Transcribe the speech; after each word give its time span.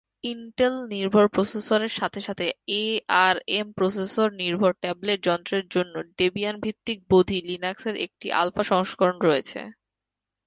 ইন্টেল-নির্ভর 0.25 1.25
প্রসেসরের 1.29 1.93
সাথে 1.99 2.19
সাথে, 2.21 2.45
এআরএম 2.79 3.67
প্রসেসর 3.77 4.27
নির্ভর 4.41 4.71
ট্যাবলেট 4.81 5.19
যন্ত্রের 5.27 5.65
জন্যে 5.67 5.99
ডেবিয়ান-ভিত্তিক 6.17 6.97
বোধি 7.09 7.37
লিনাক্সের 7.47 7.95
একটি 8.05 8.27
আলফা 8.41 8.63
সংস্করণ 8.71 9.17
রয়েছে। 9.21 9.59